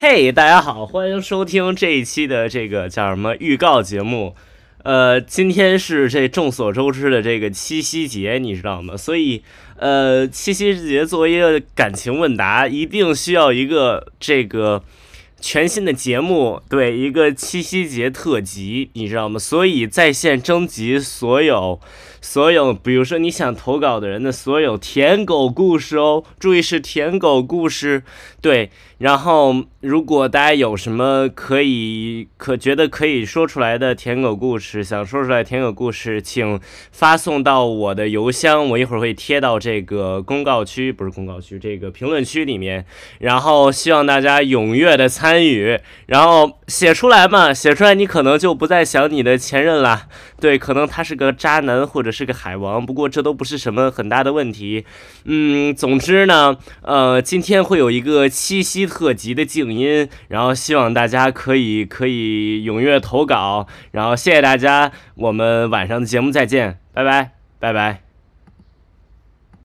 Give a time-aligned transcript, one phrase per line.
[0.00, 4.36] 嘿，大家好，欢迎收听这一期的这个叫什么预告节目。
[4.84, 8.96] 呃，今天是这众所周知的这个七夕节，你知道吗？
[8.96, 9.42] 所以，
[9.76, 14.84] 呃，七夕节作为一个感情问答，一定需要一个这个
[15.40, 19.38] 全新的节目，对，一个七夕节特辑，你知道吗？
[19.38, 21.80] 所以在线征集所有。
[22.20, 28.02] 所有，比如说你想投稿的人的所有舔狗故事哦，注意是舔狗故事，
[28.40, 28.70] 对。
[28.98, 36.58] 然后，如果大家有什么可以可觉得可以说出来的舔狗故事，想说出来舔狗故事，请
[36.90, 42.84] 发送到我的邮箱，我一会儿会贴到这个公告区，不是公告区，这个评论区里面。
[43.20, 50.08] 然后希望大家踊跃的参参与，然后写出来嘛，写出来你可能就不再想你的前任了，
[50.40, 52.08] 对，可能他是个渣男或者。
[52.18, 54.84] 是个海王，不过这都不是什么很大的问题。
[55.24, 68.07] 嗯，总之呢，呃，今天会有一个七夕特辑的静音，然后希望大家可以可以踊跃投稿，然后谢谢大家，我们晚上的节目再见，拜拜，拜拜。